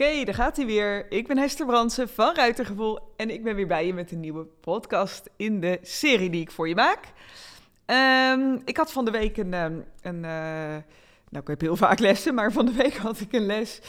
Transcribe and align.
Oké, 0.00 0.24
daar 0.24 0.34
gaat 0.34 0.56
hij 0.56 0.66
weer. 0.66 1.12
Ik 1.12 1.26
ben 1.26 1.38
Hester 1.38 1.66
Bransen 1.66 2.08
van 2.08 2.34
Ruitergevoel 2.34 2.98
en 3.16 3.30
ik 3.30 3.42
ben 3.42 3.54
weer 3.54 3.66
bij 3.66 3.86
je 3.86 3.94
met 3.94 4.12
een 4.12 4.20
nieuwe 4.20 4.44
podcast 4.60 5.30
in 5.36 5.60
de 5.60 5.78
serie 5.82 6.30
die 6.30 6.40
ik 6.40 6.50
voor 6.50 6.68
je 6.68 6.74
maak. 6.74 7.00
Ehm, 7.86 8.58
ik 8.64 8.76
had 8.76 8.92
van 8.92 9.04
de 9.04 9.10
week 9.10 9.36
een, 9.36 9.54
ehm, 9.54 9.72
uh, 10.04 10.12
nou 11.28 11.42
ik 11.42 11.46
heb 11.46 11.60
heel 11.60 11.76
vaak 11.76 11.98
lessen, 11.98 12.34
maar 12.34 12.52
van 12.52 12.66
de 12.66 12.72
week 12.72 12.96
had 13.06 13.20
ik 13.20 13.32
een 13.32 13.46
les 13.46 13.80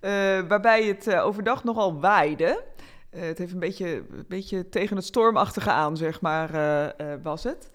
uh, 0.00 0.10
waarbij 0.48 0.84
het 0.84 1.06
uh, 1.06 1.26
overdag 1.26 1.64
nogal 1.64 2.00
waaide. 2.00 2.64
het 3.10 3.38
heeft 3.38 3.52
een 3.52 3.58
beetje, 3.58 3.88
een 3.88 4.24
beetje 4.28 4.68
tegen 4.68 4.96
het 4.96 5.04
stormachtige 5.04 5.70
aan, 5.70 5.96
zeg 5.96 6.20
maar, 6.20 6.50
was 7.22 7.44
het. 7.44 7.70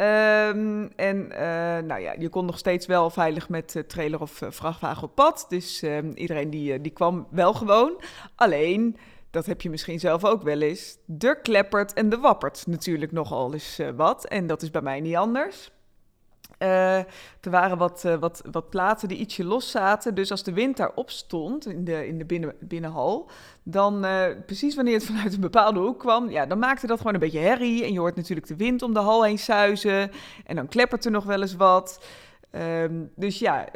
Um, 0.00 0.90
en 0.96 1.28
uh, 1.32 1.38
nou 1.78 2.00
ja, 2.00 2.14
je 2.18 2.28
kon 2.28 2.44
nog 2.44 2.58
steeds 2.58 2.86
wel 2.86 3.10
veilig 3.10 3.48
met 3.48 3.84
trailer 3.86 4.20
of 4.20 4.40
uh, 4.40 4.50
vrachtwagen 4.50 5.02
op 5.02 5.14
pad. 5.14 5.46
Dus 5.48 5.82
um, 5.82 6.12
iedereen 6.14 6.50
die, 6.50 6.80
die 6.80 6.92
kwam 6.92 7.26
wel 7.30 7.54
gewoon. 7.54 8.02
Alleen, 8.34 8.96
dat 9.30 9.46
heb 9.46 9.60
je 9.60 9.70
misschien 9.70 10.00
zelf 10.00 10.24
ook 10.24 10.42
wel 10.42 10.60
eens. 10.60 10.98
Er 11.18 11.40
kleppert 11.40 11.92
en 11.92 12.08
de 12.08 12.18
wappert 12.18 12.66
natuurlijk 12.66 13.12
nogal 13.12 13.52
eens 13.52 13.80
wat. 13.96 14.24
En 14.26 14.46
dat 14.46 14.62
is 14.62 14.70
bij 14.70 14.82
mij 14.82 15.00
niet 15.00 15.16
anders. 15.16 15.70
Uh, 16.62 16.96
er 17.40 17.50
waren 17.50 17.78
wat, 17.78 18.02
uh, 18.06 18.14
wat, 18.14 18.42
wat 18.50 18.70
platen 18.70 19.08
die 19.08 19.18
ietsje 19.18 19.44
los 19.44 19.70
zaten. 19.70 20.14
Dus 20.14 20.30
als 20.30 20.42
de 20.42 20.52
wind 20.52 20.76
daarop 20.76 21.10
stond 21.10 21.66
in 21.66 21.84
de, 21.84 22.06
in 22.06 22.18
de 22.18 22.24
binnen, 22.24 22.54
binnenhal, 22.58 23.30
dan 23.62 24.04
uh, 24.04 24.24
precies 24.46 24.74
wanneer 24.74 24.94
het 24.94 25.04
vanuit 25.12 25.34
een 25.34 25.40
bepaalde 25.40 25.80
hoek 25.80 25.98
kwam, 25.98 26.30
ja, 26.30 26.46
dan 26.46 26.58
maakte 26.58 26.86
dat 26.86 26.98
gewoon 26.98 27.14
een 27.14 27.20
beetje 27.20 27.38
herrie. 27.38 27.84
En 27.84 27.92
je 27.92 27.98
hoort 27.98 28.16
natuurlijk 28.16 28.46
de 28.46 28.56
wind 28.56 28.82
om 28.82 28.94
de 28.94 29.00
hal 29.00 29.24
heen 29.24 29.38
suizen. 29.38 30.10
En 30.46 30.56
dan 30.56 30.68
kleppert 30.68 31.04
er 31.04 31.10
nog 31.10 31.24
wel 31.24 31.40
eens 31.40 31.56
wat. 31.56 32.00
Um, 32.56 33.10
dus 33.16 33.38
ja, 33.38 33.66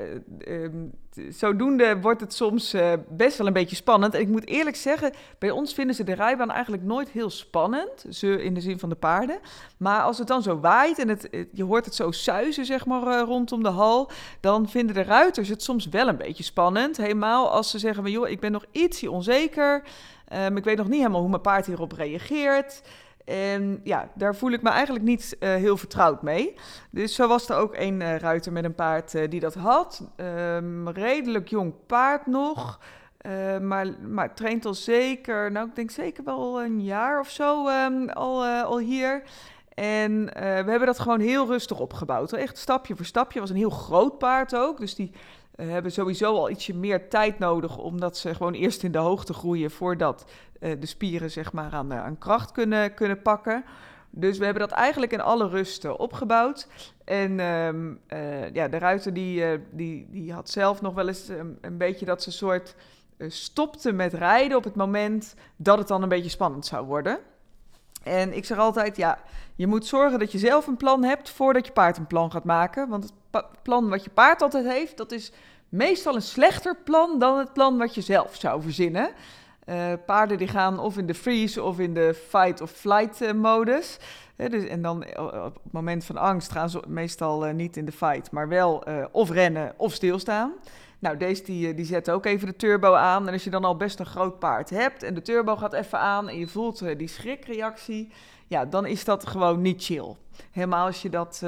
um, 0.48 0.92
zodoende 1.28 2.00
wordt 2.00 2.20
het 2.20 2.34
soms 2.34 2.74
uh, 2.74 2.92
best 3.08 3.38
wel 3.38 3.46
een 3.46 3.52
beetje 3.52 3.76
spannend. 3.76 4.14
En 4.14 4.20
ik 4.20 4.28
moet 4.28 4.46
eerlijk 4.46 4.76
zeggen, 4.76 5.12
bij 5.38 5.50
ons 5.50 5.74
vinden 5.74 5.94
ze 5.94 6.04
de 6.04 6.14
rijbaan 6.14 6.50
eigenlijk 6.50 6.82
nooit 6.82 7.08
heel 7.08 7.30
spannend. 7.30 8.04
Ze 8.10 8.42
in 8.42 8.54
de 8.54 8.60
zin 8.60 8.78
van 8.78 8.88
de 8.88 8.94
paarden. 8.94 9.38
Maar 9.76 10.02
als 10.02 10.18
het 10.18 10.26
dan 10.26 10.42
zo 10.42 10.60
waait 10.60 10.98
en 10.98 11.08
het, 11.08 11.28
je 11.52 11.64
hoort 11.64 11.84
het 11.84 11.94
zo 11.94 12.10
suizen, 12.10 12.64
zeg 12.64 12.86
maar, 12.86 13.06
uh, 13.06 13.20
rondom 13.20 13.62
de 13.62 13.68
hal. 13.68 14.10
Dan 14.40 14.68
vinden 14.68 14.94
de 14.94 15.02
ruiters 15.02 15.48
het 15.48 15.62
soms 15.62 15.88
wel 15.88 16.08
een 16.08 16.16
beetje 16.16 16.44
spannend. 16.44 16.96
Helemaal 16.96 17.50
als 17.50 17.70
ze 17.70 17.78
zeggen: 17.78 18.02
van, 18.02 18.12
joh, 18.12 18.28
ik 18.28 18.40
ben 18.40 18.52
nog 18.52 18.64
ietsje 18.70 19.10
onzeker. 19.10 19.82
Um, 20.32 20.56
ik 20.56 20.64
weet 20.64 20.76
nog 20.76 20.88
niet 20.88 20.98
helemaal 20.98 21.20
hoe 21.20 21.30
mijn 21.30 21.42
paard 21.42 21.66
hierop 21.66 21.92
reageert. 21.92 22.82
En 23.24 23.80
ja, 23.82 24.08
daar 24.14 24.34
voel 24.34 24.50
ik 24.50 24.62
me 24.62 24.70
eigenlijk 24.70 25.04
niet 25.04 25.36
uh, 25.40 25.48
heel 25.48 25.76
vertrouwd 25.76 26.22
mee. 26.22 26.54
Dus 26.90 27.14
zo 27.14 27.28
was 27.28 27.48
er 27.48 27.56
ook 27.56 27.76
een 27.76 28.00
uh, 28.00 28.16
ruiter 28.16 28.52
met 28.52 28.64
een 28.64 28.74
paard 28.74 29.14
uh, 29.14 29.30
die 29.30 29.40
dat 29.40 29.54
had. 29.54 30.08
Um, 30.16 30.88
redelijk 30.88 31.48
jong 31.48 31.72
paard 31.86 32.26
nog. 32.26 32.80
maar, 33.60 33.86
maar 34.08 34.34
traint 34.34 34.66
al 34.66 34.74
zeker, 34.74 35.52
nou 35.52 35.68
ik 35.68 35.74
denk 35.74 35.90
zeker 35.90 36.24
wel 36.24 36.62
een 36.62 36.82
jaar 36.82 37.20
of 37.20 37.30
zo 37.30 37.68
um, 37.68 38.08
al, 38.08 38.44
al 38.44 38.78
hier. 38.78 39.22
En 39.74 40.24
we 40.24 40.40
hebben 40.70 40.86
dat 40.86 40.98
gewoon 40.98 41.20
heel 41.20 41.46
rustig 41.46 41.80
opgebouwd. 41.80 42.32
Echt 42.32 42.58
stapje 42.58 42.96
voor 42.96 43.04
stapje. 43.04 43.40
Het 43.40 43.48
was 43.48 43.50
een 43.50 43.62
heel 43.62 43.78
groot 43.78 44.18
paard 44.18 44.56
ook. 44.56 44.78
Dus 44.78 44.94
die 44.94 45.12
uh, 45.56 45.70
hebben 45.70 45.92
sowieso 45.92 46.36
al 46.36 46.50
ietsje 46.50 46.74
meer 46.74 47.08
tijd 47.08 47.38
nodig, 47.38 47.78
omdat 47.78 48.16
ze 48.16 48.34
gewoon 48.34 48.52
eerst 48.52 48.82
in 48.82 48.92
de 48.92 48.98
hoogte 48.98 49.32
groeien 49.32 49.70
voordat 49.70 50.24
uh, 50.60 50.72
de 50.80 50.86
spieren 50.86 51.30
zeg 51.30 51.52
maar 51.52 51.72
aan, 51.72 51.92
uh, 51.92 52.04
aan 52.04 52.18
kracht 52.18 52.52
kunnen, 52.52 52.94
kunnen 52.94 53.22
pakken. 53.22 53.64
Dus 54.10 54.38
we 54.38 54.44
hebben 54.44 54.68
dat 54.68 54.78
eigenlijk 54.78 55.12
in 55.12 55.20
alle 55.20 55.48
rust 55.48 55.96
opgebouwd. 55.96 56.68
En 57.04 57.40
um, 57.40 58.00
ja, 58.52 58.68
de 58.68 58.78
ruiter 58.78 59.14
die, 59.14 59.44
die, 59.70 60.08
die 60.10 60.32
had 60.32 60.50
zelf 60.50 60.80
nog 60.80 60.94
wel 60.94 61.08
eens 61.08 61.28
um, 61.28 61.58
een 61.60 61.76
beetje 61.76 62.06
dat 62.06 62.22
ze 62.22 62.32
soort 62.32 62.74
stopte 63.18 63.92
met 63.92 64.12
rijden 64.12 64.56
op 64.56 64.64
het 64.64 64.74
moment 64.74 65.34
dat 65.56 65.78
het 65.78 65.88
dan 65.88 66.02
een 66.02 66.08
beetje 66.08 66.30
spannend 66.30 66.66
zou 66.66 66.86
worden. 66.86 67.18
En 68.04 68.36
ik 68.36 68.44
zeg 68.44 68.58
altijd, 68.58 68.96
ja, 68.96 69.18
je 69.54 69.66
moet 69.66 69.86
zorgen 69.86 70.18
dat 70.18 70.32
je 70.32 70.38
zelf 70.38 70.66
een 70.66 70.76
plan 70.76 71.04
hebt 71.04 71.30
voordat 71.30 71.66
je 71.66 71.72
paard 71.72 71.96
een 71.96 72.06
plan 72.06 72.30
gaat 72.30 72.44
maken. 72.44 72.88
Want 72.88 73.12
het 73.30 73.44
plan 73.62 73.88
wat 73.88 74.04
je 74.04 74.10
paard 74.10 74.42
altijd 74.42 74.66
heeft, 74.66 74.96
dat 74.96 75.12
is 75.12 75.32
meestal 75.68 76.14
een 76.14 76.22
slechter 76.22 76.76
plan 76.84 77.18
dan 77.18 77.38
het 77.38 77.52
plan 77.52 77.78
wat 77.78 77.94
je 77.94 78.00
zelf 78.00 78.34
zou 78.34 78.62
verzinnen. 78.62 79.10
Uh, 79.68 79.92
paarden 80.06 80.38
die 80.38 80.48
gaan 80.48 80.78
of 80.78 80.98
in 80.98 81.06
de 81.06 81.14
freeze 81.14 81.62
of 81.62 81.78
in 81.78 81.94
de 81.94 82.14
fight 82.28 82.60
of 82.60 82.70
flight 82.70 83.22
uh, 83.22 83.32
modus. 83.32 83.98
Dus, 84.36 84.64
en 84.64 84.82
dan 84.82 85.04
uh, 85.04 85.24
op 85.24 85.54
het 85.62 85.72
moment 85.72 86.04
van 86.04 86.16
angst 86.16 86.50
gaan 86.50 86.70
ze 86.70 86.82
meestal 86.86 87.42
niet 87.42 87.76
in 87.76 87.84
de 87.84 87.92
fight, 87.92 88.30
maar 88.30 88.48
wel 88.48 88.84
of 89.12 89.30
rennen 89.30 89.74
of 89.76 89.92
stilstaan. 89.92 90.52
Nou, 91.04 91.16
deze 91.16 91.42
die, 91.42 91.74
die 91.74 91.84
zet 91.84 92.10
ook 92.10 92.26
even 92.26 92.46
de 92.46 92.56
turbo 92.56 92.94
aan. 92.94 93.26
En 93.26 93.32
als 93.32 93.44
je 93.44 93.50
dan 93.50 93.64
al 93.64 93.76
best 93.76 93.98
een 93.98 94.06
groot 94.06 94.38
paard 94.38 94.70
hebt 94.70 95.02
en 95.02 95.14
de 95.14 95.22
turbo 95.22 95.56
gaat 95.56 95.72
even 95.72 95.98
aan 95.98 96.28
en 96.28 96.38
je 96.38 96.46
voelt 96.46 96.98
die 96.98 97.08
schrikreactie, 97.08 98.12
ja, 98.46 98.64
dan 98.64 98.86
is 98.86 99.04
dat 99.04 99.26
gewoon 99.26 99.60
niet 99.60 99.84
chill. 99.84 100.16
Helemaal 100.50 100.86
als 100.86 101.02
je, 101.02 101.10
dat, 101.10 101.42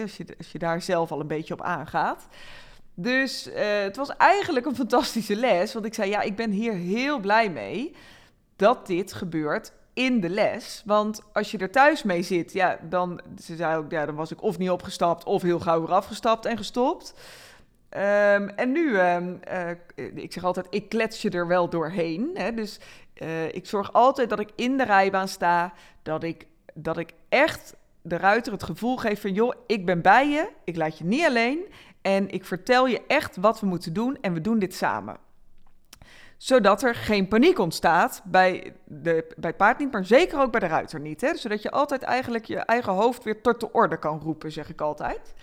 als 0.00 0.16
je, 0.16 0.26
als 0.38 0.52
je 0.52 0.58
daar 0.58 0.82
zelf 0.82 1.12
al 1.12 1.20
een 1.20 1.26
beetje 1.26 1.54
op 1.54 1.62
aangaat. 1.62 2.26
Dus 2.94 3.48
het 3.54 3.96
was 3.96 4.16
eigenlijk 4.16 4.66
een 4.66 4.74
fantastische 4.74 5.36
les. 5.36 5.72
Want 5.72 5.84
ik 5.84 5.94
zei, 5.94 6.10
ja, 6.10 6.20
ik 6.20 6.36
ben 6.36 6.50
hier 6.50 6.72
heel 6.72 7.18
blij 7.18 7.50
mee 7.50 7.94
dat 8.56 8.86
dit 8.86 9.12
gebeurt 9.12 9.72
in 9.94 10.20
de 10.20 10.28
les. 10.28 10.82
Want 10.84 11.20
als 11.32 11.50
je 11.50 11.58
er 11.58 11.70
thuis 11.70 12.02
mee 12.02 12.22
zit, 12.22 12.52
ja, 12.52 12.78
dan, 12.82 13.20
ze 13.42 13.56
zei 13.56 13.76
ook, 13.76 13.90
ja, 13.90 14.06
dan 14.06 14.14
was 14.14 14.30
ik 14.30 14.42
of 14.42 14.58
niet 14.58 14.70
opgestapt 14.70 15.24
of 15.24 15.42
heel 15.42 15.60
gauw 15.60 15.80
weer 15.80 15.94
afgestapt 15.94 16.44
en 16.44 16.56
gestopt. 16.56 17.14
Um, 17.96 18.48
en 18.48 18.72
nu, 18.72 18.98
um, 18.98 19.40
uh, 19.96 20.14
ik 20.14 20.32
zeg 20.32 20.44
altijd, 20.44 20.66
ik 20.70 20.88
klets 20.88 21.22
je 21.22 21.30
er 21.30 21.46
wel 21.46 21.68
doorheen. 21.68 22.30
Hè? 22.34 22.54
Dus 22.54 22.80
uh, 23.22 23.54
ik 23.54 23.66
zorg 23.66 23.92
altijd 23.92 24.28
dat 24.28 24.38
ik 24.38 24.50
in 24.54 24.76
de 24.76 24.84
rijbaan 24.84 25.28
sta, 25.28 25.72
dat 26.02 26.22
ik, 26.22 26.46
dat 26.74 26.98
ik 26.98 27.12
echt 27.28 27.76
de 28.02 28.16
ruiter 28.16 28.52
het 28.52 28.62
gevoel 28.62 28.96
geef 28.96 29.20
van, 29.20 29.32
joh, 29.32 29.54
ik 29.66 29.86
ben 29.86 30.02
bij 30.02 30.28
je, 30.28 30.48
ik 30.64 30.76
laat 30.76 30.98
je 30.98 31.04
niet 31.04 31.24
alleen 31.24 31.58
en 32.02 32.28
ik 32.28 32.44
vertel 32.44 32.86
je 32.86 33.02
echt 33.06 33.36
wat 33.36 33.60
we 33.60 33.66
moeten 33.66 33.92
doen 33.92 34.18
en 34.20 34.32
we 34.32 34.40
doen 34.40 34.58
dit 34.58 34.74
samen. 34.74 35.16
Zodat 36.36 36.82
er 36.82 36.94
geen 36.94 37.28
paniek 37.28 37.58
ontstaat 37.58 38.22
bij, 38.24 38.72
de, 38.84 39.26
bij 39.36 39.50
het 39.50 39.56
paard 39.56 39.78
niet, 39.78 39.92
maar 39.92 40.04
zeker 40.04 40.40
ook 40.40 40.50
bij 40.50 40.60
de 40.60 40.66
ruiter 40.66 41.00
niet. 41.00 41.20
Hè? 41.20 41.36
Zodat 41.36 41.62
je 41.62 41.70
altijd 41.70 42.02
eigenlijk 42.02 42.44
je 42.44 42.58
eigen 42.58 42.92
hoofd 42.92 43.24
weer 43.24 43.40
tot 43.40 43.60
de 43.60 43.72
orde 43.72 43.98
kan 43.98 44.20
roepen, 44.20 44.52
zeg 44.52 44.68
ik 44.68 44.80
altijd. 44.80 45.34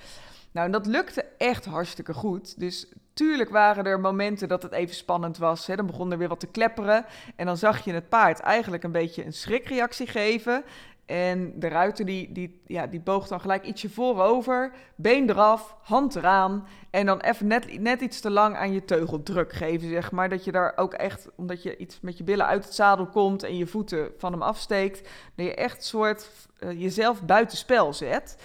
Nou, 0.53 0.65
en 0.65 0.71
dat 0.71 0.85
lukte 0.85 1.25
echt 1.37 1.65
hartstikke 1.65 2.13
goed. 2.13 2.59
Dus 2.59 2.87
tuurlijk 3.13 3.49
waren 3.49 3.85
er 3.85 3.99
momenten 3.99 4.47
dat 4.47 4.63
het 4.63 4.71
even 4.71 4.95
spannend 4.95 5.37
was. 5.37 5.67
Hè? 5.67 5.75
Dan 5.75 5.85
begon 5.85 6.11
er 6.11 6.17
weer 6.17 6.27
wat 6.27 6.39
te 6.39 6.47
klepperen. 6.47 7.05
En 7.35 7.45
dan 7.45 7.57
zag 7.57 7.85
je 7.85 7.93
het 7.93 8.09
paard 8.09 8.39
eigenlijk 8.39 8.83
een 8.83 8.91
beetje 8.91 9.25
een 9.25 9.33
schrikreactie 9.33 10.07
geven. 10.07 10.63
En 11.05 11.59
de 11.59 11.67
ruiter 11.67 12.05
die, 12.05 12.31
die, 12.31 12.61
ja, 12.67 12.87
die 12.87 12.99
boog 12.99 13.27
dan 13.27 13.39
gelijk 13.39 13.65
ietsje 13.65 13.89
voorover, 13.89 14.71
been 14.95 15.29
eraf, 15.29 15.75
hand 15.81 16.15
eraan. 16.15 16.67
En 16.89 17.05
dan 17.05 17.19
even 17.19 17.47
net, 17.47 17.79
net 17.79 18.01
iets 18.01 18.19
te 18.19 18.29
lang 18.29 18.55
aan 18.55 18.73
je 18.73 18.85
teugel 18.85 19.23
druk 19.23 19.53
geven, 19.53 19.89
zeg 19.89 20.11
maar. 20.11 20.29
Dat 20.29 20.43
je 20.43 20.51
daar 20.51 20.73
ook 20.75 20.93
echt, 20.93 21.29
omdat 21.35 21.63
je 21.63 21.77
iets 21.77 21.99
met 22.01 22.17
je 22.17 22.23
billen 22.23 22.45
uit 22.45 22.65
het 22.65 22.73
zadel 22.73 23.05
komt 23.05 23.43
en 23.43 23.57
je 23.57 23.67
voeten 23.67 24.11
van 24.17 24.31
hem 24.31 24.41
afsteekt, 24.41 25.09
dat 25.35 25.45
je 25.45 25.55
echt 25.55 25.83
soort 25.83 26.29
uh, 26.59 26.81
jezelf 26.81 27.23
buitenspel 27.23 27.93
zet. 27.93 28.37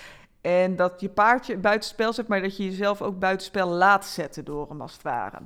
En 0.49 0.77
dat 0.77 1.01
je 1.01 1.09
paardje 1.09 1.57
buitenspel 1.57 2.13
zet, 2.13 2.29
maar 2.29 2.41
dat 2.43 2.57
je 2.57 2.65
jezelf 2.65 3.03
ook 3.03 3.19
buitenspel 3.19 3.69
laat 3.69 4.07
zetten 4.07 4.45
door 4.45 4.69
hem 4.69 4.81
als 4.81 4.93
het 4.93 5.03
ware. 5.03 5.39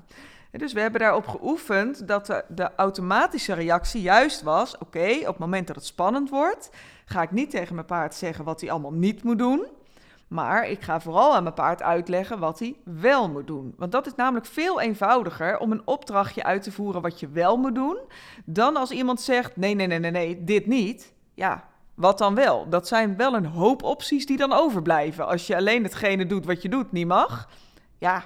Dus 0.50 0.72
we 0.72 0.80
hebben 0.80 1.00
daarop 1.00 1.26
geoefend 1.26 2.08
dat 2.08 2.44
de, 2.48 2.70
automatische 2.76 3.52
reactie 3.52 4.02
juist 4.02 4.42
was: 4.42 4.78
oké, 4.78 5.18
op 5.20 5.26
het 5.26 5.38
moment 5.38 5.66
dat 5.66 5.76
het 5.76 5.84
spannend 5.84 6.30
wordt, 6.30 6.70
ga 7.04 7.22
ik 7.22 7.30
niet 7.30 7.50
tegen 7.50 7.74
mijn 7.74 7.86
paard 7.86 8.14
zeggen 8.14 8.44
wat 8.44 8.60
hij 8.60 8.70
allemaal 8.70 8.92
niet 8.92 9.22
moet 9.22 9.38
doen. 9.38 9.66
Maar 10.28 10.68
ik 10.68 10.82
ga 10.82 11.00
vooral 11.00 11.34
aan 11.34 11.42
mijn 11.42 11.54
paard 11.54 11.82
uitleggen 11.82 12.38
wat 12.38 12.58
hij 12.58 12.76
wel 12.84 13.30
moet 13.30 13.46
doen. 13.46 13.74
Want 13.76 13.92
dat 13.92 14.06
is 14.06 14.14
namelijk 14.14 14.46
veel 14.46 14.80
eenvoudiger 14.80 15.58
om 15.58 15.72
een 15.72 15.86
opdrachtje 15.86 16.44
uit 16.44 16.62
te 16.62 16.72
voeren 16.72 17.02
wat 17.02 17.20
je 17.20 17.28
wel 17.28 17.56
moet 17.56 17.74
doen. 17.74 17.98
Dan 18.44 18.76
als 18.76 18.90
iemand 18.90 19.20
zegt: 19.20 19.56
nee, 19.56 19.74
nee, 19.74 19.86
nee, 19.86 19.98
nee, 19.98 20.10
nee, 20.10 20.44
dit 20.44 20.66
niet. 20.66 21.12
Ja, 21.34 21.70
wat 22.02 22.18
dan 22.18 22.34
wel? 22.34 22.68
Dat 22.68 22.88
zijn 22.88 23.16
wel 23.16 23.34
een 23.34 23.46
hoop 23.46 23.82
opties 23.82 24.26
die 24.26 24.36
dan 24.36 24.52
overblijven. 24.52 25.26
Als 25.26 25.46
je 25.46 25.56
alleen 25.56 25.82
hetgene 25.82 26.26
doet 26.26 26.46
wat 26.46 26.62
je 26.62 26.68
doet, 26.68 26.92
niet 26.92 27.06
mag. 27.06 27.48
Ja, 27.98 28.24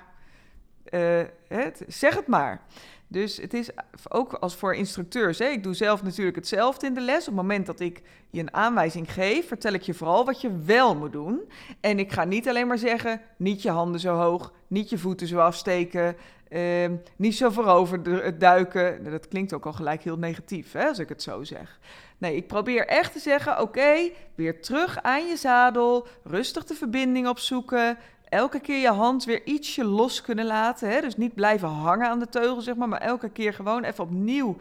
het, 1.49 1.85
zeg 1.87 2.15
het 2.15 2.27
maar. 2.27 2.61
Dus 3.09 3.37
het 3.37 3.55
is 3.55 3.71
ook 4.09 4.33
als 4.33 4.57
voor 4.57 4.75
instructeurs. 4.75 5.39
Hè? 5.39 5.47
Ik 5.47 5.63
doe 5.63 5.75
zelf 5.75 6.03
natuurlijk 6.03 6.37
hetzelfde 6.37 6.87
in 6.87 6.95
de 6.95 7.01
les. 7.01 7.21
Op 7.21 7.27
het 7.27 7.35
moment 7.35 7.67
dat 7.67 7.81
ik 7.81 8.03
je 8.31 8.41
een 8.41 8.55
aanwijzing 8.55 9.13
geef, 9.13 9.47
vertel 9.47 9.73
ik 9.73 9.83
je 9.83 9.95
vooral 9.95 10.25
wat 10.25 10.41
je 10.41 10.59
wel 10.65 10.97
moet 10.97 11.13
doen. 11.13 11.41
En 11.81 11.99
ik 11.99 12.13
ga 12.13 12.25
niet 12.25 12.49
alleen 12.49 12.67
maar 12.67 12.79
zeggen: 12.79 13.21
niet 13.37 13.63
je 13.63 13.71
handen 13.71 14.01
zo 14.01 14.15
hoog, 14.15 14.53
niet 14.67 14.91
je 14.91 14.99
voeten 14.99 15.27
zo 15.27 15.39
afsteken, 15.39 16.17
eh, 16.49 16.91
niet 17.17 17.37
zo 17.37 17.51
voorover 17.51 18.03
duiken. 18.39 18.99
Nou, 18.99 19.11
dat 19.11 19.29
klinkt 19.29 19.53
ook 19.53 19.67
al 19.67 19.73
gelijk 19.73 20.03
heel 20.03 20.19
negatief, 20.19 20.73
hè, 20.73 20.89
als 20.89 20.99
ik 20.99 21.09
het 21.09 21.23
zo 21.23 21.45
zeg. 21.45 21.79
Nee, 22.19 22.37
ik 22.37 22.47
probeer 22.47 22.87
echt 22.87 23.13
te 23.13 23.19
zeggen: 23.19 23.61
oké, 23.61 24.11
weer 24.35 24.63
terug 24.63 25.03
aan 25.03 25.27
je 25.27 25.37
zadel, 25.37 26.07
rustig 26.25 26.65
de 26.65 26.75
verbinding 26.75 27.29
opzoeken. 27.29 27.99
Elke 28.29 28.61
keer 28.61 28.81
je 28.81 28.89
hand 28.89 29.25
weer 29.25 29.47
ietsje 29.47 29.85
los 29.85 30.23
kunnen 30.23 30.45
laten. 30.45 30.91
Hè? 30.91 31.01
Dus 31.01 31.17
niet 31.17 31.35
blijven 31.35 31.69
hangen 31.69 32.09
aan 32.09 32.19
de 32.19 32.29
teugel, 32.29 32.61
zeg 32.61 32.75
maar, 32.75 32.89
maar 32.89 33.01
elke 33.01 33.29
keer 33.29 33.55
gewoon 33.55 33.85
even 33.85 34.05
opnieuw 34.05 34.57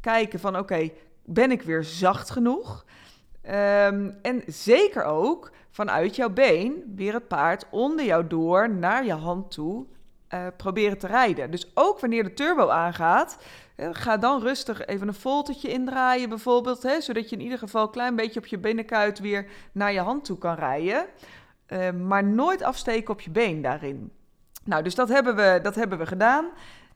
kijken 0.00 0.40
van 0.40 0.58
oké, 0.58 0.90
ben 1.24 1.50
ik 1.50 1.62
weer 1.62 1.84
zacht 1.84 2.30
genoeg? 2.30 2.84
Ehm, 3.42 4.10
en 4.22 4.42
zeker 4.46 5.04
ook 5.04 5.50
vanuit 5.70 6.16
jouw 6.16 6.30
been 6.30 6.92
weer 6.96 7.12
het 7.12 7.28
paard 7.28 7.66
onder 7.70 8.04
jou 8.04 8.26
door 8.26 8.70
naar 8.70 9.04
je 9.04 9.12
hand 9.12 9.50
toe 9.50 9.86
uh, 10.34 10.46
proberen 10.56 10.98
te 10.98 11.06
rijden. 11.06 11.50
Dus 11.50 11.70
ook 11.74 12.00
wanneer 12.00 12.24
de 12.24 12.32
turbo 12.32 12.68
aangaat, 12.68 13.38
ga 13.76 14.16
dan 14.16 14.40
rustig 14.40 14.86
even 14.86 15.08
een 15.08 15.14
voltetje 15.14 15.68
indraaien 15.68 16.28
bijvoorbeeld, 16.28 16.82
hè, 16.82 17.00
zodat 17.00 17.30
je 17.30 17.36
in 17.36 17.42
ieder 17.42 17.58
geval 17.58 17.82
een 17.82 17.90
klein 17.90 18.16
beetje 18.16 18.40
op 18.40 18.46
je 18.46 18.58
binnenkuit 18.58 19.18
weer 19.18 19.46
naar 19.72 19.92
je 19.92 20.00
hand 20.00 20.24
toe 20.24 20.38
kan 20.38 20.54
rijden. 20.54 21.06
Uh, 21.68 21.90
maar 21.90 22.24
nooit 22.24 22.62
afsteken 22.62 23.12
op 23.12 23.20
je 23.20 23.30
been 23.30 23.62
daarin. 23.62 24.12
Nou, 24.64 24.82
dus 24.82 24.94
dat 24.94 25.08
hebben 25.08 25.36
we, 25.36 25.58
dat 25.62 25.74
hebben 25.74 25.98
we 25.98 26.06
gedaan. 26.06 26.50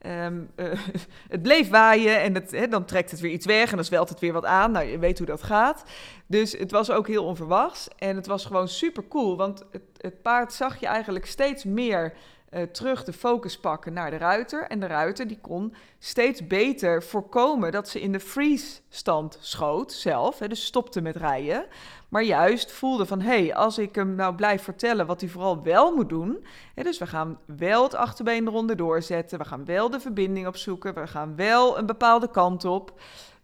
Um, 0.05 0.49
uh, 0.55 0.65
het 1.33 1.41
bleef 1.41 1.69
waaien 1.69 2.21
en 2.51 2.69
dan 2.69 2.85
trekt 2.85 3.11
het 3.11 3.19
weer 3.19 3.31
iets 3.31 3.45
weg 3.45 3.69
en 3.69 3.75
dan 3.75 3.85
zwelt 3.85 4.09
het 4.09 4.19
weer 4.19 4.33
wat 4.33 4.45
aan. 4.45 4.71
Nou, 4.71 4.85
je 4.85 4.99
weet 4.99 5.17
hoe 5.17 5.27
dat 5.27 5.43
gaat. 5.43 5.83
Dus 6.27 6.51
het 6.51 6.71
was 6.71 6.91
ook 6.91 7.07
heel 7.07 7.25
onverwachts 7.25 7.87
en 7.97 8.15
het 8.15 8.27
was 8.27 8.45
gewoon 8.45 8.67
super 8.67 9.07
cool, 9.07 9.37
want 9.37 9.63
het, 9.71 9.83
het 9.97 10.21
paard 10.21 10.53
zag 10.53 10.79
je 10.79 10.85
eigenlijk 10.85 11.25
steeds 11.25 11.63
meer 11.63 12.13
uh, 12.51 12.61
terug 12.63 13.03
de 13.03 13.13
focus 13.13 13.59
pakken 13.59 13.93
naar 13.93 14.09
de 14.09 14.17
ruiter. 14.17 14.63
En 14.63 14.79
de 14.79 14.87
ruiter 14.87 15.27
die 15.27 15.39
kon 15.41 15.73
steeds 15.99 16.47
beter 16.47 17.03
voorkomen 17.03 17.71
dat 17.71 17.89
ze 17.89 18.01
in 18.01 18.11
de 18.11 18.19
freeze-stand 18.19 19.37
schoot 19.41 19.91
zelf. 19.91 20.39
Hè, 20.39 20.47
dus 20.47 20.65
stopte 20.65 21.01
met 21.01 21.15
rijden. 21.15 21.65
Maar 22.09 22.23
juist 22.23 22.71
voelde 22.71 23.05
van, 23.05 23.21
hé, 23.21 23.43
hey, 23.43 23.55
als 23.55 23.77
ik 23.77 23.95
hem 23.95 24.15
nou 24.15 24.35
blijf 24.35 24.63
vertellen 24.63 25.05
wat 25.05 25.21
hij 25.21 25.29
vooral 25.29 25.63
wel 25.63 25.95
moet 25.95 26.09
doen. 26.09 26.45
Hè, 26.75 26.83
dus 26.83 26.97
we 26.97 27.07
gaan 27.07 27.39
wel 27.45 27.83
het 27.83 27.95
achterbeen 27.95 28.47
eronder 28.47 28.75
doorzetten. 28.75 29.39
We 29.39 29.45
gaan 29.45 29.65
wel 29.65 29.89
de 29.89 29.99
verbinding 29.99 30.47
opzoeken. 30.47 30.93
We 30.93 31.07
gaan 31.07 31.35
wel 31.35 31.77
een 31.77 31.85
bepaalde 31.85 32.31
kant 32.31 32.65
op. 32.65 32.93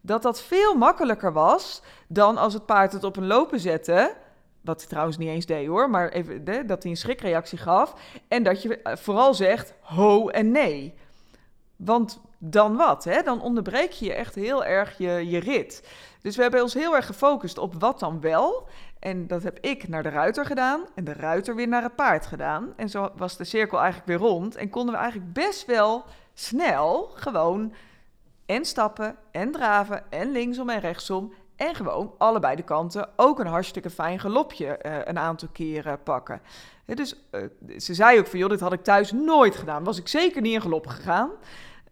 Dat 0.01 0.21
dat 0.21 0.41
veel 0.41 0.75
makkelijker 0.75 1.33
was 1.33 1.81
dan 2.07 2.37
als 2.37 2.53
het 2.53 2.65
paard 2.65 2.93
het 2.93 3.03
op 3.03 3.17
een 3.17 3.27
lopen 3.27 3.59
zette 3.59 4.15
wat 4.67 4.79
hij 4.79 4.89
trouwens 4.89 5.17
niet 5.17 5.29
eens 5.29 5.45
deed 5.45 5.67
hoor, 5.67 5.89
maar 5.89 6.09
even, 6.09 6.45
dat 6.67 6.83
hij 6.83 6.91
een 6.91 6.97
schrikreactie 6.97 7.57
gaf. 7.57 7.93
En 8.27 8.43
dat 8.43 8.61
je 8.61 8.81
eh, 8.81 8.95
vooral 8.95 9.33
zegt 9.33 9.73
ho 9.81 10.29
en 10.29 10.51
nee. 10.51 10.93
Want 11.75 12.21
dan 12.37 12.75
wat? 12.75 13.03
Hè? 13.03 13.21
Dan 13.21 13.41
onderbreek 13.41 13.91
je 13.91 14.13
echt 14.13 14.35
heel 14.35 14.65
erg 14.65 14.97
je, 14.97 15.29
je 15.29 15.39
rit. 15.39 15.89
Dus 16.21 16.35
we 16.35 16.41
hebben 16.41 16.61
ons 16.61 16.73
heel 16.73 16.95
erg 16.95 17.05
gefocust 17.05 17.57
op 17.57 17.73
wat 17.79 17.99
dan 17.99 18.21
wel. 18.21 18.67
En 18.99 19.27
dat 19.27 19.43
heb 19.43 19.59
ik 19.59 19.87
naar 19.87 20.03
de 20.03 20.09
ruiter 20.09 20.45
gedaan 20.45 20.85
en 20.95 21.03
de 21.03 21.13
ruiter 21.13 21.55
weer 21.55 21.67
naar 21.67 21.83
het 21.83 21.95
paard 21.95 22.25
gedaan. 22.25 22.73
En 22.75 22.89
zo 22.89 23.09
was 23.15 23.37
de 23.37 23.43
cirkel 23.43 23.77
eigenlijk 23.77 24.07
weer 24.07 24.29
rond. 24.29 24.55
En 24.55 24.69
konden 24.69 24.93
we 24.93 24.99
eigenlijk 24.99 25.33
best 25.33 25.65
wel 25.65 26.03
snel 26.33 27.11
gewoon 27.13 27.73
en 28.45 28.65
stappen 28.65 29.15
en 29.31 29.51
draven 29.51 30.11
en 30.11 30.31
linksom 30.31 30.69
en 30.69 30.79
rechtsom 30.79 31.33
en 31.57 31.75
gewoon 31.75 32.13
allebei 32.17 32.55
de 32.55 32.63
kanten 32.63 33.09
ook 33.15 33.39
een 33.39 33.47
hartstikke 33.47 33.89
fijn 33.89 34.19
galopje 34.19 34.79
uh, 34.85 34.97
een 35.03 35.19
aantal 35.19 35.47
keren 35.51 36.03
pakken. 36.03 36.41
dus 36.85 37.15
uh, 37.31 37.41
ze 37.77 37.93
zei 37.93 38.19
ook 38.19 38.27
van, 38.27 38.39
joh, 38.39 38.49
dit 38.49 38.59
had 38.59 38.73
ik 38.73 38.83
thuis 38.83 39.11
nooit 39.11 39.55
gedaan. 39.55 39.83
Was 39.83 39.97
ik 39.97 40.07
zeker 40.07 40.41
niet 40.41 40.53
in 40.53 40.61
galop 40.61 40.87
gegaan. 40.87 41.29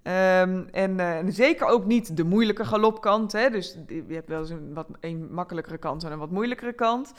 En, 0.02 0.68
uh, 0.72 1.18
en, 1.18 1.34
zeker 1.34 1.68
ook 1.68 1.86
niet 1.86 2.18
de 2.18 2.24
moeilijke 2.24 2.66
galopkant. 2.66 3.32
Hè? 3.32 3.50
Dus 3.50 3.78
je 3.88 4.06
hebt 4.10 4.30
wel 4.30 4.40
eens 4.40 4.50
een 4.50 4.74
wat 4.74 4.88
een 5.00 5.28
makkelijkere 5.32 5.78
kant 5.78 6.04
en 6.04 6.12
een 6.12 6.20
wat 6.20 6.32
moeilijkere 6.32 6.74
kant. 6.74 7.14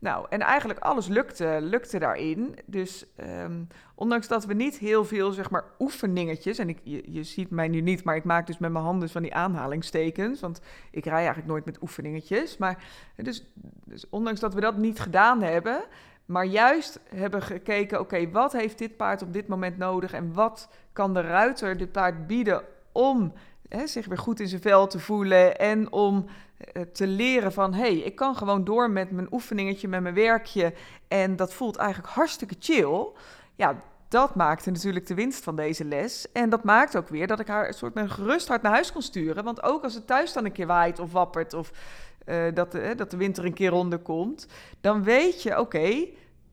Nou, 0.00 0.26
en 0.28 0.40
eigenlijk 0.40 0.78
alles 0.78 1.06
lukte, 1.06 1.58
lukte 1.60 1.98
daarin. 1.98 2.58
Dus 2.66 3.06
um, 3.20 3.66
ondanks 3.94 4.28
dat 4.28 4.44
we 4.44 4.54
niet 4.54 4.78
heel 4.78 5.04
veel, 5.04 5.32
zeg 5.32 5.50
maar, 5.50 5.64
oefeningetjes... 5.78 6.58
en 6.58 6.68
ik, 6.68 6.80
je, 6.82 7.12
je, 7.12 7.22
ziet 7.22 7.50
mij 7.50 7.68
nu 7.68 7.80
niet, 7.80 8.04
maar 8.04 8.16
ik 8.16 8.24
maak 8.24 8.46
dus 8.46 8.58
met 8.58 8.72
mijn 8.72 8.84
handen 8.84 9.08
van 9.08 9.22
die 9.22 9.34
aanhalingstekens... 9.34 10.40
want 10.40 10.60
ik 10.90 11.04
rij 11.04 11.14
eigenlijk 11.14 11.46
nooit 11.46 11.64
met 11.64 11.82
oefeningetjes. 11.82 12.56
Maar 12.56 12.84
dus, 13.16 13.46
dus 13.84 14.08
ondanks 14.08 14.40
dat 14.40 14.54
we 14.54 14.60
dat 14.60 14.76
niet 14.76 15.00
gedaan 15.00 15.42
hebben... 15.42 15.84
maar 16.24 16.46
juist 16.46 17.00
hebben 17.14 17.42
gekeken, 17.42 18.00
oké, 18.00 18.30
wat 18.30 18.52
heeft 18.52 18.78
dit 18.78 18.96
paard 18.96 19.22
op 19.22 19.32
dit 19.32 19.48
moment 19.48 19.78
nodig... 19.78 20.12
en 20.12 20.32
wat 20.32 20.68
kan 20.92 21.14
de 21.14 21.20
ruiter 21.20 21.76
dit 21.76 21.92
paard 21.92 22.26
bieden 22.26 22.62
om 22.92 23.32
hè, 23.68 23.86
zich 23.86 24.06
weer 24.06 24.18
goed 24.18 24.40
in 24.40 24.48
zijn 24.48 24.60
vel 24.60 24.86
te 24.86 24.98
voelen... 24.98 25.58
en 25.58 25.92
om 25.92 26.26
eh, 26.58 26.82
te 26.82 27.06
leren 27.06 27.52
van 27.52 27.74
hé, 27.74 27.80
hey, 27.80 27.96
ik 27.96 28.16
kan 28.16 28.36
gewoon 28.36 28.64
door 28.64 28.90
met 28.90 29.10
mijn 29.10 29.32
oefeningetje, 29.32 29.88
met 29.88 30.02
mijn 30.02 30.14
werkje 30.14 30.74
en 31.08 31.36
dat 31.36 31.54
voelt 31.54 31.76
eigenlijk 31.76 32.12
hartstikke 32.12 32.56
chill. 32.58 33.06
Ja, 33.54 33.82
dat 34.08 34.34
maakte 34.34 34.70
natuurlijk 34.70 35.06
de 35.06 35.14
winst 35.14 35.44
van 35.44 35.56
deze 35.56 35.84
les. 35.84 36.32
En 36.32 36.50
dat 36.50 36.64
maakt 36.64 36.96
ook 36.96 37.08
weer 37.08 37.26
dat 37.26 37.40
ik 37.40 37.48
haar 37.48 37.66
een 37.66 37.74
soort 37.74 37.94
met 37.94 38.10
gerust 38.10 38.48
hart 38.48 38.62
naar 38.62 38.72
huis 38.72 38.92
kon 38.92 39.02
sturen. 39.02 39.44
Want 39.44 39.62
ook 39.62 39.84
als 39.84 39.94
het 39.94 40.06
thuis 40.06 40.32
dan 40.32 40.44
een 40.44 40.52
keer 40.52 40.66
waait 40.66 40.98
of 40.98 41.12
wappert 41.12 41.54
of 41.54 41.70
uh, 42.26 42.44
dat, 42.54 42.72
de, 42.72 42.92
dat 42.96 43.10
de 43.10 43.16
winter 43.16 43.44
een 43.44 43.52
keer 43.52 43.70
ronder 43.70 43.98
komt, 43.98 44.46
dan 44.80 45.02
weet 45.02 45.42
je, 45.42 45.60
oké, 45.60 46.06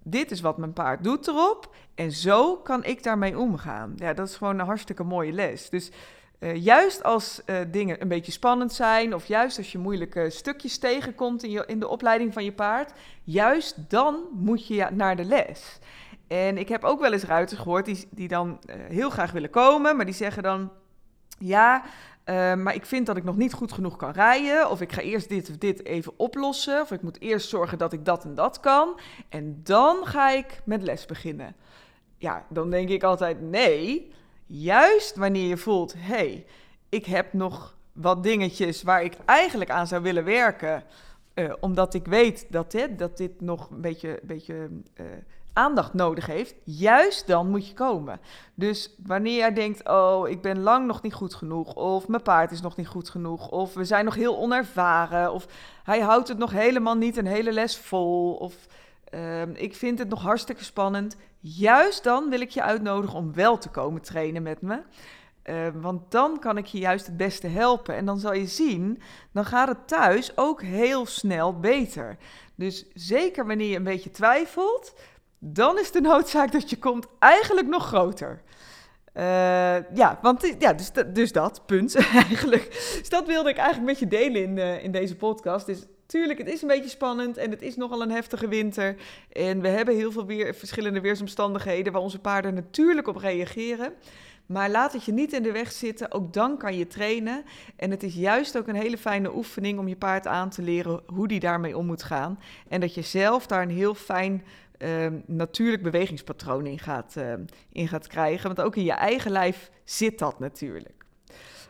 dit 0.03 0.31
is 0.31 0.41
wat 0.41 0.57
mijn 0.57 0.73
paard 0.73 1.03
doet 1.03 1.27
erop. 1.27 1.75
En 1.95 2.11
zo 2.11 2.57
kan 2.57 2.83
ik 2.83 3.03
daarmee 3.03 3.37
omgaan. 3.37 3.93
Ja, 3.95 4.13
dat 4.13 4.27
is 4.27 4.35
gewoon 4.35 4.59
een 4.59 4.65
hartstikke 4.65 5.03
mooie 5.03 5.31
les. 5.31 5.69
Dus 5.69 5.91
uh, 6.39 6.55
juist 6.55 7.03
als 7.03 7.41
uh, 7.45 7.55
dingen 7.71 8.01
een 8.01 8.07
beetje 8.07 8.31
spannend 8.31 8.73
zijn, 8.73 9.15
of 9.15 9.25
juist 9.25 9.57
als 9.57 9.71
je 9.71 9.77
moeilijke 9.77 10.29
stukjes 10.29 10.77
tegenkomt 10.77 11.43
in, 11.43 11.49
je, 11.49 11.63
in 11.67 11.79
de 11.79 11.87
opleiding 11.87 12.33
van 12.33 12.43
je 12.43 12.51
paard, 12.51 12.93
juist 13.23 13.89
dan 13.89 14.19
moet 14.31 14.67
je 14.67 14.87
naar 14.91 15.15
de 15.15 15.25
les. 15.25 15.79
En 16.27 16.57
ik 16.57 16.69
heb 16.69 16.83
ook 16.83 16.99
wel 16.99 17.13
eens 17.13 17.23
ruiters 17.23 17.59
gehoord 17.59 17.85
die, 17.85 18.07
die 18.09 18.27
dan 18.27 18.59
uh, 18.69 18.75
heel 18.75 19.09
graag 19.09 19.31
willen 19.31 19.49
komen, 19.49 19.95
maar 19.95 20.05
die 20.05 20.13
zeggen 20.13 20.43
dan: 20.43 20.71
Ja, 21.39 21.83
maar 22.55 22.75
ik 22.75 22.85
vind 22.85 23.05
dat 23.05 23.17
ik 23.17 23.23
nog 23.23 23.37
niet 23.37 23.53
goed 23.53 23.71
genoeg 23.71 23.95
kan 23.95 24.11
rijden, 24.11 24.69
of 24.69 24.81
ik 24.81 24.91
ga 24.91 25.01
eerst 25.01 25.29
dit 25.29 25.49
of 25.49 25.57
dit 25.57 25.85
even 25.85 26.13
oplossen, 26.17 26.81
of 26.81 26.91
ik 26.91 27.01
moet 27.01 27.21
eerst 27.21 27.49
zorgen 27.49 27.77
dat 27.77 27.93
ik 27.93 28.05
dat 28.05 28.23
en 28.23 28.35
dat 28.35 28.59
kan, 28.59 28.99
en 29.29 29.59
dan 29.63 30.05
ga 30.05 30.29
ik 30.29 30.61
met 30.63 30.81
les 30.81 31.05
beginnen. 31.05 31.55
Ja, 32.17 32.45
dan 32.49 32.69
denk 32.69 32.89
ik 32.89 33.03
altijd: 33.03 33.41
Nee. 33.41 34.13
Juist 34.45 35.15
wanneer 35.15 35.47
je 35.47 35.57
voelt, 35.57 35.93
hé, 35.93 35.99
hey, 35.99 36.45
ik 36.89 37.05
heb 37.05 37.33
nog 37.33 37.75
wat 37.93 38.23
dingetjes 38.23 38.83
waar 38.83 39.03
ik 39.03 39.17
eigenlijk 39.25 39.69
aan 39.69 39.87
zou 39.87 40.01
willen 40.01 40.23
werken. 40.23 40.83
Uh, 41.35 41.53
omdat 41.59 41.93
ik 41.93 42.05
weet 42.05 42.45
dat, 42.49 42.73
hè, 42.73 42.95
dat 42.95 43.17
dit 43.17 43.41
nog 43.41 43.69
een 43.69 43.81
beetje, 43.81 44.19
beetje 44.23 44.69
uh, 44.95 45.05
aandacht 45.53 45.93
nodig 45.93 46.25
heeft. 46.25 46.55
Juist 46.63 47.27
dan 47.27 47.49
moet 47.49 47.67
je 47.67 47.73
komen. 47.73 48.19
Dus 48.53 48.95
wanneer 49.05 49.37
jij 49.37 49.53
denkt, 49.53 49.89
oh, 49.89 50.29
ik 50.29 50.41
ben 50.41 50.59
lang 50.59 50.87
nog 50.87 51.01
niet 51.01 51.13
goed 51.13 51.33
genoeg. 51.33 51.73
Of 51.73 52.07
mijn 52.07 52.21
paard 52.21 52.51
is 52.51 52.61
nog 52.61 52.75
niet 52.75 52.87
goed 52.87 53.09
genoeg. 53.09 53.49
Of 53.49 53.73
we 53.73 53.85
zijn 53.85 54.05
nog 54.05 54.15
heel 54.15 54.37
onervaren. 54.37 55.31
Of 55.31 55.47
hij 55.83 55.99
houdt 55.99 56.27
het 56.27 56.37
nog 56.37 56.51
helemaal 56.51 56.95
niet 56.95 57.17
een 57.17 57.27
hele 57.27 57.51
les 57.51 57.77
vol. 57.77 58.33
Of 58.33 58.55
uh, 59.13 59.41
ik 59.53 59.75
vind 59.75 59.99
het 59.99 60.09
nog 60.09 60.21
hartstikke 60.21 60.63
spannend. 60.63 61.15
Juist 61.39 62.03
dan 62.03 62.29
wil 62.29 62.41
ik 62.41 62.49
je 62.49 62.61
uitnodigen 62.61 63.17
om 63.17 63.33
wel 63.33 63.57
te 63.57 63.69
komen 63.69 64.01
trainen 64.01 64.43
met 64.43 64.61
me. 64.61 64.81
Uh, 65.49 65.67
want 65.73 66.11
dan 66.11 66.39
kan 66.39 66.57
ik 66.57 66.65
je 66.65 66.77
juist 66.77 67.05
het 67.05 67.17
beste 67.17 67.47
helpen. 67.47 67.95
En 67.95 68.05
dan 68.05 68.19
zal 68.19 68.33
je 68.33 68.47
zien, 68.47 69.01
dan 69.31 69.45
gaat 69.45 69.67
het 69.67 69.87
thuis 69.87 70.37
ook 70.37 70.61
heel 70.61 71.05
snel 71.05 71.59
beter. 71.59 72.17
Dus 72.55 72.85
zeker 72.93 73.47
wanneer 73.47 73.69
je 73.69 73.75
een 73.75 73.83
beetje 73.83 74.11
twijfelt, 74.11 74.93
dan 75.39 75.79
is 75.79 75.91
de 75.91 76.01
noodzaak 76.11 76.51
dat 76.51 76.69
je 76.69 76.77
komt 76.77 77.07
eigenlijk 77.19 77.67
nog 77.67 77.85
groter. 77.85 78.41
Uh, 79.17 79.23
ja, 79.93 80.19
want 80.21 80.55
ja, 80.59 80.73
dus, 80.73 80.91
dus 81.13 81.31
dat, 81.31 81.61
punt 81.65 81.95
eigenlijk. 82.13 82.69
Dus 82.99 83.09
dat 83.09 83.27
wilde 83.27 83.49
ik 83.49 83.57
eigenlijk 83.57 83.87
met 83.87 83.99
je 83.99 84.07
delen 84.07 84.43
in, 84.43 84.57
uh, 84.57 84.83
in 84.83 84.91
deze 84.91 85.15
podcast. 85.15 85.65
Dus 85.65 85.85
tuurlijk, 86.05 86.39
het 86.39 86.47
is 86.47 86.61
een 86.61 86.67
beetje 86.67 86.89
spannend 86.89 87.37
en 87.37 87.49
het 87.49 87.61
is 87.61 87.75
nogal 87.75 88.01
een 88.01 88.11
heftige 88.11 88.47
winter. 88.47 88.95
En 89.31 89.61
we 89.61 89.67
hebben 89.67 89.95
heel 89.95 90.11
veel 90.11 90.25
weer, 90.25 90.55
verschillende 90.55 91.01
weersomstandigheden 91.01 91.93
waar 91.93 92.01
onze 92.01 92.19
paarden 92.19 92.53
natuurlijk 92.53 93.07
op 93.07 93.15
reageren. 93.15 93.93
Maar 94.45 94.69
laat 94.69 94.93
het 94.93 95.03
je 95.03 95.11
niet 95.11 95.33
in 95.33 95.43
de 95.43 95.51
weg 95.51 95.71
zitten, 95.71 96.11
ook 96.11 96.33
dan 96.33 96.57
kan 96.57 96.77
je 96.77 96.87
trainen. 96.87 97.43
En 97.75 97.91
het 97.91 98.03
is 98.03 98.15
juist 98.15 98.57
ook 98.57 98.67
een 98.67 98.75
hele 98.75 98.97
fijne 98.97 99.35
oefening 99.35 99.79
om 99.79 99.87
je 99.87 99.95
paard 99.95 100.27
aan 100.27 100.49
te 100.49 100.61
leren 100.61 101.01
hoe 101.05 101.27
die 101.27 101.39
daarmee 101.39 101.77
om 101.77 101.85
moet 101.85 102.03
gaan. 102.03 102.39
En 102.67 102.79
dat 102.79 102.93
je 102.93 103.01
zelf 103.01 103.47
daar 103.47 103.61
een 103.61 103.69
heel 103.69 103.95
fijn 103.95 104.43
uh, 104.79 105.07
natuurlijk 105.25 105.83
bewegingspatroon 105.83 106.65
in 106.65 106.79
gaat, 106.79 107.15
uh, 107.17 107.33
in 107.71 107.87
gaat 107.87 108.07
krijgen. 108.07 108.55
Want 108.55 108.67
ook 108.67 108.75
in 108.75 108.83
je 108.83 108.91
eigen 108.91 109.31
lijf 109.31 109.71
zit 109.83 110.19
dat 110.19 110.39
natuurlijk. 110.39 111.05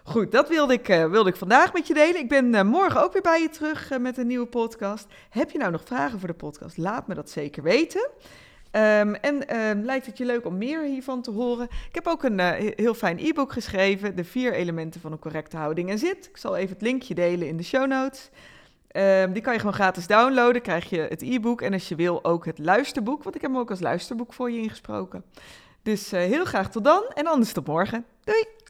Goed, 0.07 0.31
dat 0.31 0.49
wilde 0.49 0.73
ik, 0.73 0.89
uh, 0.89 1.09
wilde 1.09 1.29
ik 1.29 1.35
vandaag 1.35 1.73
met 1.73 1.87
je 1.87 1.93
delen. 1.93 2.19
Ik 2.19 2.29
ben 2.29 2.53
uh, 2.53 2.61
morgen 2.61 3.03
ook 3.03 3.13
weer 3.13 3.21
bij 3.21 3.41
je 3.41 3.49
terug 3.49 3.91
uh, 3.91 3.99
met 3.99 4.17
een 4.17 4.27
nieuwe 4.27 4.45
podcast. 4.45 5.07
Heb 5.29 5.51
je 5.51 5.57
nou 5.57 5.71
nog 5.71 5.83
vragen 5.85 6.19
voor 6.19 6.27
de 6.27 6.33
podcast? 6.33 6.77
Laat 6.77 7.07
me 7.07 7.13
dat 7.13 7.29
zeker 7.29 7.63
weten. 7.63 8.09
Um, 8.71 9.15
en 9.15 9.85
lijkt 9.85 10.05
het 10.05 10.17
je 10.17 10.25
leuk 10.25 10.45
om 10.45 10.57
meer 10.57 10.83
hiervan 10.83 11.21
te 11.21 11.31
horen? 11.31 11.67
Ik 11.89 11.95
heb 11.95 12.07
ook 12.07 12.23
een 12.23 12.39
heel 12.75 12.93
fijn 12.93 13.19
e-book 13.19 13.51
geschreven, 13.51 14.15
de 14.15 14.23
vier 14.23 14.53
elementen 14.53 15.01
van 15.01 15.11
een 15.11 15.19
correcte 15.19 15.57
houding 15.57 15.89
en 15.89 15.99
zit. 15.99 16.25
Ik 16.25 16.37
zal 16.37 16.55
even 16.55 16.73
het 16.73 16.81
linkje 16.81 17.15
delen 17.15 17.47
in 17.47 17.57
de 17.57 17.63
show 17.63 17.87
notes. 17.87 18.29
Ehm, 18.95 19.31
die 19.31 19.41
kan 19.41 19.53
je 19.53 19.59
gewoon 19.59 19.73
gratis 19.73 20.07
downloaden. 20.07 20.61
Krijg 20.61 20.89
je 20.89 20.99
het 20.99 21.21
e-book 21.21 21.61
en 21.61 21.73
als 21.73 21.87
je 21.87 21.95
wil 21.95 22.23
ook 22.23 22.45
het 22.45 22.59
luisterboek. 22.59 23.23
Want 23.23 23.35
ik 23.35 23.41
heb 23.41 23.51
hem 23.51 23.59
ook 23.59 23.69
als 23.69 23.79
luisterboek 23.79 24.33
voor 24.33 24.51
je 24.51 24.61
ingesproken. 24.61 25.23
Dus 25.83 26.11
heel 26.11 26.45
graag 26.45 26.69
tot 26.69 26.83
dan 26.83 27.03
en 27.13 27.27
anders 27.27 27.51
tot 27.53 27.67
morgen. 27.67 28.05
Doei! 28.23 28.64